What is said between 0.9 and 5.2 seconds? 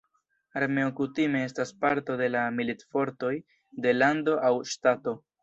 kutime estas parto de la militfortoj de lando aŭ ŝtato.